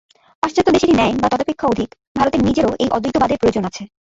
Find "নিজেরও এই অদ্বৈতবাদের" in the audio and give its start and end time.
2.47-3.39